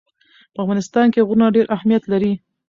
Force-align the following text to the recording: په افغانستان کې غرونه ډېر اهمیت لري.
په 0.53 0.59
افغانستان 0.63 1.07
کې 1.13 1.25
غرونه 1.27 1.47
ډېر 1.55 1.65
اهمیت 1.75 2.03
لري. 2.11 2.33